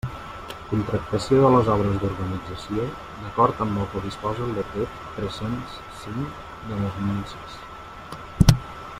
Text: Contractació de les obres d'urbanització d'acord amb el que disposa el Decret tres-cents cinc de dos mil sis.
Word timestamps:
Contractació 0.67 1.41
de 1.41 1.49
les 1.55 1.67
obres 1.73 1.97
d'urbanització 2.03 2.85
d'acord 3.25 3.61
amb 3.65 3.81
el 3.83 3.89
que 3.91 4.01
disposa 4.05 4.43
el 4.47 4.55
Decret 4.61 4.97
tres-cents 5.19 5.77
cinc 6.05 6.41
de 6.71 6.79
dos 6.81 6.97
mil 7.11 7.21
sis. 7.35 7.61